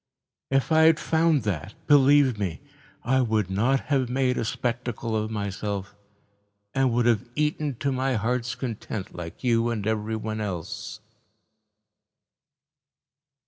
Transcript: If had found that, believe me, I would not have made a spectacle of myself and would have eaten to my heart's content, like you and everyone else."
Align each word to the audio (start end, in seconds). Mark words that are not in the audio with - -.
If 0.49 0.69
had 0.69 0.99
found 0.99 1.43
that, 1.43 1.75
believe 1.85 2.39
me, 2.39 2.59
I 3.03 3.21
would 3.21 3.51
not 3.51 3.81
have 3.81 4.09
made 4.09 4.35
a 4.35 4.43
spectacle 4.43 5.15
of 5.15 5.29
myself 5.29 5.95
and 6.73 6.91
would 6.91 7.05
have 7.05 7.29
eaten 7.35 7.75
to 7.75 7.91
my 7.91 8.15
heart's 8.15 8.55
content, 8.55 9.13
like 9.15 9.43
you 9.43 9.69
and 9.69 9.85
everyone 9.85 10.41
else." 10.41 11.01